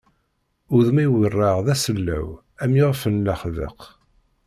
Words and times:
Udem-iw 0.75 1.11
werraɣ 1.17 1.57
d 1.65 1.67
asellaw 1.73 2.27
am 2.61 2.71
yixef 2.77 3.03
n 3.07 3.23
laḥbeq. 3.25 3.79